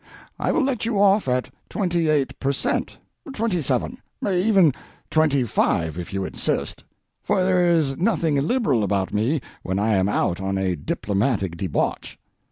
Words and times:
I 0.39 0.51
will 0.51 0.63
let 0.63 0.83
you 0.83 0.99
off 0.99 1.27
at 1.27 1.53
twenty 1.69 2.07
eight 2.09 2.39
per 2.39 2.51
cent.—twenty 2.51 3.61
seven—even 3.61 4.73
twenty 5.11 5.43
five 5.43 5.99
if 5.99 6.11
you 6.11 6.25
insist, 6.25 6.83
for 7.21 7.43
there 7.43 7.67
is 7.67 7.97
nothing 7.97 8.35
illiberal 8.37 8.83
about 8.83 9.13
me 9.13 9.41
when 9.61 9.77
I 9.77 9.93
am 9.93 10.09
out 10.09 10.41
on 10.41 10.57
a 10.57 10.75
diplomatic 10.75 11.55
debauch. 11.55 12.17